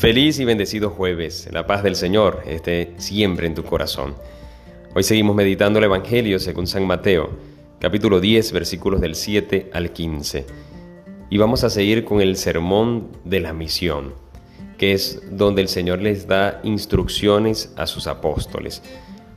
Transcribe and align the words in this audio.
Feliz 0.00 0.40
y 0.40 0.46
bendecido 0.46 0.88
jueves. 0.88 1.46
La 1.52 1.66
paz 1.66 1.82
del 1.82 1.94
Señor 1.94 2.42
esté 2.46 2.94
siempre 2.96 3.46
en 3.46 3.54
tu 3.54 3.64
corazón. 3.64 4.14
Hoy 4.94 5.02
seguimos 5.02 5.36
meditando 5.36 5.78
el 5.78 5.84
Evangelio 5.84 6.38
según 6.38 6.66
San 6.66 6.86
Mateo, 6.86 7.28
capítulo 7.80 8.18
10, 8.18 8.52
versículos 8.52 9.02
del 9.02 9.14
7 9.14 9.68
al 9.74 9.92
15. 9.92 10.46
Y 11.28 11.36
vamos 11.36 11.64
a 11.64 11.68
seguir 11.68 12.06
con 12.06 12.22
el 12.22 12.38
sermón 12.38 13.08
de 13.26 13.40
la 13.40 13.52
misión, 13.52 14.14
que 14.78 14.94
es 14.94 15.20
donde 15.32 15.60
el 15.60 15.68
Señor 15.68 16.00
les 16.00 16.26
da 16.26 16.62
instrucciones 16.64 17.74
a 17.76 17.86
sus 17.86 18.06
apóstoles 18.06 18.82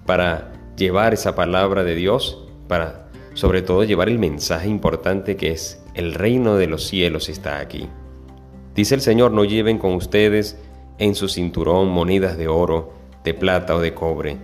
para 0.06 0.54
llevar 0.78 1.14
esa 1.14 1.36
palabra 1.36 1.84
de 1.84 1.96
Dios, 1.96 2.42
para 2.70 3.10
sobre 3.34 3.64
todo 3.64 3.84
llevar 3.84 4.08
el 4.08 4.18
mensaje 4.18 4.70
importante 4.70 5.36
que 5.36 5.52
es 5.52 5.84
el 5.94 6.14
reino 6.14 6.56
de 6.56 6.68
los 6.68 6.88
cielos 6.88 7.28
está 7.28 7.60
aquí. 7.60 7.90
Dice 8.76 8.96
el 8.96 9.02
Señor, 9.02 9.32
no 9.32 9.46
lleven 9.46 9.78
con 9.78 9.94
ustedes 9.94 10.58
en 10.98 11.16
su 11.16 11.28
cinturón 11.28 11.90
monedas 11.90 12.38
de 12.38 12.48
oro, 12.48 12.94
de 13.24 13.34
plata 13.34 13.76
o 13.76 13.80
de 13.80 13.94
cobre. 13.94 14.38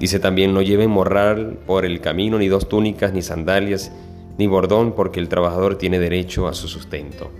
Dice 0.00 0.18
también, 0.18 0.52
no 0.52 0.62
lleven 0.62 0.90
morral 0.90 1.58
por 1.66 1.84
el 1.84 2.00
camino, 2.00 2.38
ni 2.38 2.48
dos 2.48 2.68
túnicas, 2.68 3.12
ni 3.12 3.22
sandalias, 3.22 3.92
ni 4.36 4.46
bordón, 4.46 4.92
porque 4.92 5.20
el 5.20 5.28
trabajador 5.28 5.78
tiene 5.78 5.98
derecho 5.98 6.48
a 6.48 6.54
su 6.54 6.66
sustento. 6.66 7.30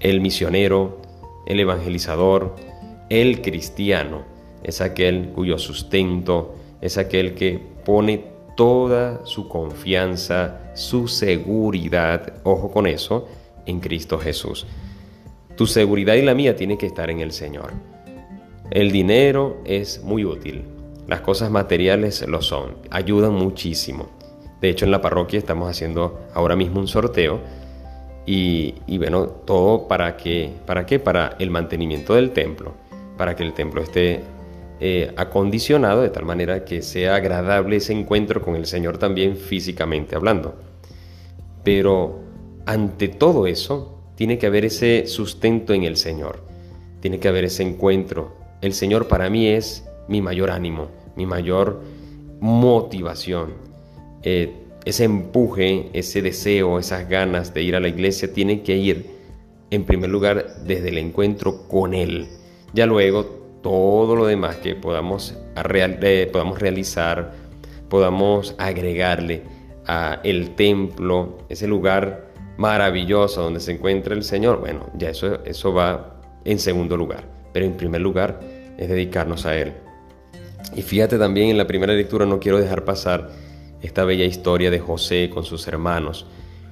El 0.00 0.20
misionero, 0.20 0.98
el 1.46 1.60
evangelizador, 1.60 2.56
el 3.08 3.42
cristiano, 3.42 4.22
es 4.64 4.80
aquel 4.80 5.30
cuyo 5.34 5.58
sustento 5.58 6.56
es 6.84 6.98
aquel 6.98 7.34
que 7.34 7.58
pone 7.84 8.26
toda 8.56 9.24
su 9.24 9.48
confianza, 9.48 10.60
su 10.74 11.08
seguridad, 11.08 12.34
ojo 12.44 12.70
con 12.70 12.86
eso, 12.86 13.26
en 13.66 13.80
Cristo 13.80 14.18
Jesús. 14.18 14.66
Tu 15.56 15.66
seguridad 15.66 16.14
y 16.14 16.22
la 16.22 16.34
mía 16.34 16.56
tiene 16.56 16.78
que 16.78 16.86
estar 16.86 17.10
en 17.10 17.20
el 17.20 17.32
Señor. 17.32 17.72
El 18.70 18.90
dinero 18.90 19.58
es 19.64 20.02
muy 20.02 20.24
útil, 20.24 20.64
las 21.06 21.20
cosas 21.20 21.50
materiales 21.50 22.26
lo 22.26 22.40
son, 22.40 22.76
ayudan 22.90 23.34
muchísimo. 23.34 24.08
De 24.60 24.70
hecho, 24.70 24.86
en 24.86 24.90
la 24.90 25.02
parroquia 25.02 25.38
estamos 25.38 25.70
haciendo 25.70 26.20
ahora 26.32 26.56
mismo 26.56 26.80
un 26.80 26.88
sorteo 26.88 27.40
y, 28.24 28.74
bueno, 28.96 29.26
todo 29.26 29.86
para 29.86 30.16
qué, 30.16 30.50
para 30.64 30.86
qué, 30.86 30.98
para 30.98 31.36
el 31.38 31.50
mantenimiento 31.50 32.14
del 32.14 32.30
templo, 32.30 32.72
para 33.18 33.36
que 33.36 33.42
el 33.42 33.52
templo 33.52 33.82
esté 33.82 34.22
eh, 34.80 35.12
acondicionado 35.16 36.00
de 36.00 36.08
tal 36.08 36.24
manera 36.24 36.64
que 36.64 36.80
sea 36.80 37.16
agradable 37.16 37.76
ese 37.76 37.92
encuentro 37.92 38.40
con 38.40 38.56
el 38.56 38.64
Señor 38.64 38.96
también 38.96 39.36
físicamente 39.36 40.16
hablando. 40.16 40.54
Pero 41.62 42.23
ante 42.66 43.08
todo 43.08 43.46
eso, 43.46 43.98
tiene 44.14 44.38
que 44.38 44.46
haber 44.46 44.64
ese 44.64 45.06
sustento 45.06 45.74
en 45.74 45.84
el 45.84 45.96
Señor, 45.96 46.40
tiene 47.00 47.18
que 47.18 47.28
haber 47.28 47.44
ese 47.44 47.62
encuentro. 47.62 48.36
El 48.60 48.72
Señor 48.72 49.08
para 49.08 49.28
mí 49.28 49.48
es 49.48 49.84
mi 50.08 50.22
mayor 50.22 50.50
ánimo, 50.50 50.88
mi 51.16 51.26
mayor 51.26 51.82
motivación. 52.40 53.54
Eh, 54.22 54.52
ese 54.84 55.04
empuje, 55.04 55.90
ese 55.92 56.22
deseo, 56.22 56.78
esas 56.78 57.08
ganas 57.08 57.54
de 57.54 57.62
ir 57.62 57.76
a 57.76 57.80
la 57.80 57.88
iglesia 57.88 58.32
tienen 58.32 58.62
que 58.62 58.76
ir 58.76 59.06
en 59.70 59.84
primer 59.84 60.10
lugar 60.10 60.62
desde 60.64 60.90
el 60.90 60.98
encuentro 60.98 61.66
con 61.68 61.94
Él. 61.94 62.28
Ya 62.72 62.86
luego 62.86 63.24
todo 63.62 64.14
lo 64.14 64.26
demás 64.26 64.56
que 64.56 64.74
podamos, 64.74 65.34
eh, 65.56 66.28
podamos 66.30 66.58
realizar, 66.58 67.32
podamos 67.88 68.54
agregarle 68.58 69.42
a 69.86 70.20
el 70.22 70.54
templo, 70.54 71.38
ese 71.48 71.66
lugar 71.66 72.33
maravilloso 72.56 73.42
donde 73.42 73.60
se 73.60 73.72
encuentra 73.72 74.14
el 74.14 74.22
Señor, 74.22 74.60
bueno, 74.60 74.90
ya 74.94 75.10
eso, 75.10 75.44
eso 75.44 75.72
va 75.72 76.20
en 76.44 76.58
segundo 76.58 76.96
lugar, 76.96 77.24
pero 77.52 77.66
en 77.66 77.76
primer 77.76 78.00
lugar 78.00 78.40
es 78.78 78.88
dedicarnos 78.88 79.46
a 79.46 79.56
Él. 79.56 79.72
Y 80.74 80.82
fíjate 80.82 81.18
también 81.18 81.50
en 81.50 81.58
la 81.58 81.66
primera 81.66 81.92
lectura, 81.92 82.26
no 82.26 82.40
quiero 82.40 82.58
dejar 82.58 82.84
pasar 82.84 83.30
esta 83.82 84.04
bella 84.04 84.24
historia 84.24 84.70
de 84.70 84.80
José 84.80 85.30
con 85.32 85.44
sus 85.44 85.66
hermanos, 85.68 86.26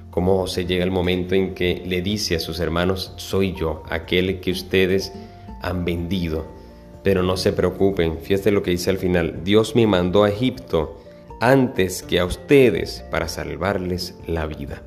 cómo 0.09 0.37
José 0.37 0.65
llega 0.65 0.83
el 0.83 0.91
momento 0.91 1.35
en 1.35 1.53
que 1.53 1.83
le 1.85 2.01
dice 2.01 2.35
a 2.35 2.39
sus 2.39 2.59
hermanos, 2.59 3.13
soy 3.17 3.53
yo, 3.53 3.83
aquel 3.89 4.39
que 4.39 4.51
ustedes 4.51 5.13
han 5.61 5.85
vendido 5.85 6.63
pero 7.03 7.21
no 7.21 7.37
se 7.37 7.51
preocupen, 7.51 8.17
fíjate 8.19 8.51
lo 8.51 8.63
que 8.63 8.71
dice 8.71 8.89
al 8.89 8.97
final, 8.97 9.41
Dios 9.43 9.75
me 9.75 9.85
mandó 9.85 10.23
a 10.23 10.29
Egipto 10.29 10.97
antes 11.41 12.01
que 12.01 12.19
a 12.19 12.25
ustedes 12.25 13.03
para 13.11 13.27
salvarles 13.27 14.17
la 14.25 14.45
vida. 14.45 14.81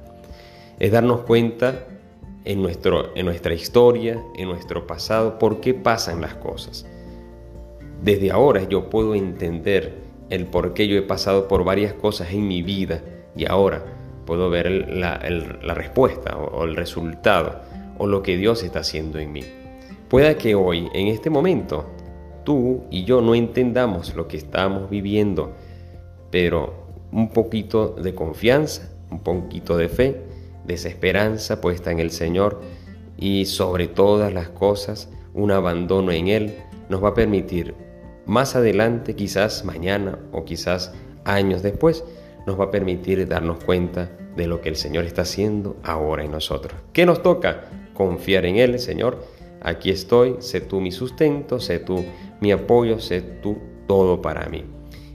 Es 0.79 0.93
darnos 0.93 1.23
cuenta 1.23 1.87
en, 2.45 2.63
nuestro, 2.63 3.17
en 3.17 3.27
nuestra 3.27 3.55
historia, 3.55 4.23
en 4.37 4.49
nuestro 4.49 4.87
pasado, 4.87 5.39
por 5.39 5.61
qué 5.61 5.75
pasan 5.75 6.21
las 6.21 6.35
cosas. 6.35 6.87
Desde 8.03 8.31
ahora 8.31 8.63
yo 8.69 8.91
puedo 8.91 9.15
entender 9.15 9.95
el 10.31 10.47
por 10.47 10.75
qué 10.75 10.87
yo 10.87 10.97
he 10.97 11.03
pasado 11.03 11.49
por 11.49 11.65
varias 11.65 11.95
cosas 11.95 12.33
en 12.33 12.47
mi 12.47 12.63
vida 12.63 13.03
y 13.37 13.47
ahora 13.47 13.85
puedo 14.27 14.51
ver 14.51 14.71
la, 14.71 15.21
la 15.63 15.75
respuesta 15.75 16.37
o 16.37 16.65
el 16.65 16.77
resultado 16.77 17.61
o 17.99 18.07
lo 18.07 18.23
que 18.23 18.37
Dios 18.37 18.63
está 18.63 18.81
haciendo 18.81 19.19
en 19.19 19.33
mí. 19.33 19.45
Pueda 20.09 20.37
que 20.37 20.55
hoy, 20.55 20.89
en 20.93 21.09
este 21.09 21.31
momento, 21.31 21.87
tú 22.45 22.85
y 22.91 23.05
yo 23.05 23.21
no 23.21 23.35
entendamos 23.35 24.15
lo 24.15 24.29
que 24.29 24.37
estamos 24.37 24.89
viviendo, 24.89 25.53
pero 26.31 26.87
un 27.13 27.31
poquito 27.31 27.89
de 27.89 28.15
confianza, 28.15 28.91
un 29.11 29.21
poquito 29.21 29.77
de 29.77 29.89
fe, 29.89 30.26
desesperanza 30.67 31.61
puesta 31.61 31.91
en 31.91 32.01
el 32.01 32.11
Señor 32.11 32.61
y 33.17 33.47
sobre 33.47 33.89
todas 33.89 34.33
las 34.33 34.49
cosas 34.49 35.09
un 35.35 35.51
abandono 35.51 36.13
en 36.13 36.29
Él 36.29 36.57
nos 36.89 37.03
va 37.03 37.09
a 37.09 37.15
permitir 37.15 37.75
más 38.27 38.57
adelante, 38.57 39.15
quizás 39.15 39.65
mañana 39.65 40.19
o 40.33 40.45
quizás 40.45 40.93
años 41.25 41.63
después, 41.63 42.05
nos 42.47 42.59
va 42.59 42.65
a 42.65 42.71
permitir 42.71 43.27
darnos 43.29 43.63
cuenta 43.63 44.11
de 44.37 44.47
lo 44.47 44.61
que 44.61 44.69
el 44.69 44.77
Señor 44.77 45.05
está 45.05 45.23
haciendo 45.23 45.77
ahora 45.83 46.25
en 46.25 46.33
nosotros. 46.33 46.81
¿Qué 46.93 47.07
nos 47.07 47.23
toca? 47.23 47.71
Confiar 47.95 48.45
en 48.47 48.57
Él, 48.57 48.79
Señor. 48.79 49.25
Aquí 49.63 49.91
estoy, 49.91 50.37
sé 50.41 50.61
tú 50.61 50.81
mi 50.81 50.93
sustento, 50.93 51.61
sé 51.61 51.79
tú 51.79 52.05
mi 52.41 52.53
apoyo, 52.53 52.99
sé 52.99 53.21
tú 53.21 53.59
todo 53.87 54.23
para 54.23 54.49
mí. 54.49 54.65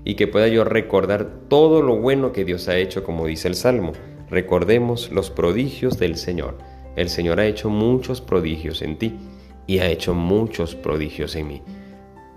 Y 0.04 0.16
que 0.16 0.28
pueda 0.28 0.48
yo 0.48 0.64
recordar 0.64 1.30
todo 1.48 1.82
lo 1.82 1.98
bueno 1.98 2.32
que 2.32 2.44
Dios 2.44 2.68
ha 2.68 2.78
hecho, 2.78 3.04
como 3.04 3.28
dice 3.28 3.48
el 3.48 3.56
Salmo. 3.56 3.94
Recordemos 4.32 5.12
los 5.12 5.30
prodigios 5.30 6.00
del 6.00 6.16
Señor. 6.16 6.58
El 6.96 7.10
Señor 7.10 7.40
ha 7.40 7.46
hecho 7.46 7.70
muchos 7.70 8.22
prodigios 8.22 8.82
en 8.82 8.98
ti 8.98 9.20
y 9.68 9.80
ha 9.80 9.90
hecho 9.90 10.14
muchos 10.14 10.74
prodigios 10.74 11.36
en 11.36 11.48
mí. 11.48 11.62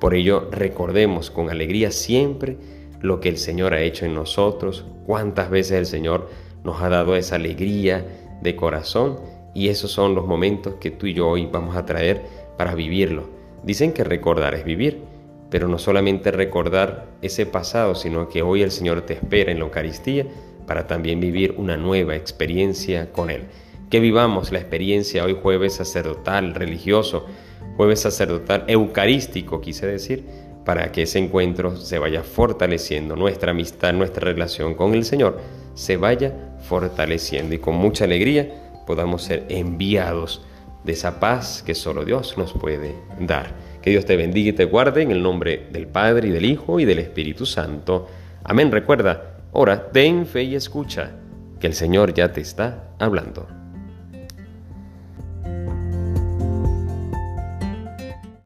Por 0.01 0.15
ello, 0.15 0.49
recordemos 0.51 1.31
con 1.31 1.49
alegría 1.49 1.91
siempre 1.91 2.59
lo 3.01 3.21
que 3.21 3.29
el 3.31 3.39
Señor 3.39 3.73
ha 3.73 3.81
hecho 3.81 4.05
en 4.05 4.15
nosotros, 4.15 4.85
cuántas 5.07 5.49
veces 5.49 5.79
el 5.79 5.87
Señor 5.87 6.29
nos 6.65 6.83
ha 6.83 6.89
dado 6.89 7.17
esa 7.17 7.37
alegría 7.37 8.05
de 8.43 8.57
corazón 8.57 9.21
y 9.55 9.69
esos 9.69 9.93
son 9.93 10.15
los 10.15 10.27
momentos 10.27 10.75
que 10.81 10.91
tú 10.91 11.07
y 11.07 11.15
yo 11.15 11.29
hoy 11.29 11.47
vamos 11.47 11.77
a 11.77 11.87
traer 11.87 12.23
para 12.59 12.75
vivirlo 12.75 13.45
Dicen 13.65 13.93
que 13.93 14.05
recordar 14.05 14.55
es 14.55 14.65
vivir, 14.65 15.01
pero 15.49 15.69
no 15.69 15.79
solamente 15.79 16.31
recordar 16.31 17.07
ese 17.23 17.47
pasado, 17.47 17.95
sino 17.95 18.29
que 18.29 18.43
hoy 18.43 18.63
el 18.63 18.71
Señor 18.71 19.03
te 19.03 19.15
espera 19.15 19.53
en 19.53 19.59
la 19.59 19.65
Eucaristía 19.65 20.27
para 20.67 20.87
también 20.87 21.21
vivir 21.21 21.55
una 21.57 21.77
nueva 21.77 22.17
experiencia 22.17 23.13
con 23.13 23.31
Él. 23.31 23.45
Que 23.91 24.01
vivamos 24.01 24.53
la 24.53 24.59
experiencia 24.59 25.25
hoy 25.25 25.37
jueves 25.41 25.75
sacerdotal, 25.75 26.55
religioso, 26.55 27.27
jueves 27.77 28.01
sacerdotal 28.01 28.65
eucarístico, 28.69 29.61
quise 29.61 29.87
decir, 29.87 30.25
para 30.65 30.91
que 30.93 31.03
ese 31.03 31.19
encuentro 31.19 31.77
se 31.77 31.99
vaya 31.99 32.23
fortaleciendo, 32.23 33.17
nuestra 33.17 33.51
amistad, 33.51 33.93
nuestra 33.93 34.25
relación 34.25 34.75
con 34.75 34.95
el 34.95 35.05
Señor 35.05 35.41
se 35.75 35.97
vaya 35.97 36.57
fortaleciendo 36.61 37.55
y 37.55 37.59
con 37.59 37.75
mucha 37.75 38.05
alegría 38.05 38.83
podamos 38.87 39.23
ser 39.23 39.45
enviados 39.49 40.43
de 40.85 40.93
esa 40.93 41.19
paz 41.19 41.63
que 41.65 41.75
solo 41.75 42.05
Dios 42.05 42.37
nos 42.39 42.53
puede 42.53 42.95
dar. 43.19 43.55
Que 43.83 43.91
Dios 43.91 44.05
te 44.07 44.17
bendiga 44.17 44.51
y 44.51 44.53
te 44.53 44.65
guarde 44.65 45.03
en 45.03 45.11
el 45.11 45.23
nombre 45.23 45.67
del 45.71 45.87
Padre 45.87 46.29
y 46.29 46.31
del 46.31 46.45
Hijo 46.45 46.81
y 46.81 46.85
del 46.85 46.99
Espíritu 46.99 47.45
Santo. 47.45 48.07
Amén. 48.43 48.71
Recuerda, 48.71 49.34
ora, 49.55 49.91
ten 49.91 50.27
fe 50.27 50.43
y 50.43 50.55
escucha, 50.55 51.13
que 51.59 51.67
el 51.67 51.75
Señor 51.75 52.13
ya 52.13 52.33
te 52.33 52.43
está 52.43 52.95
hablando. 52.99 53.64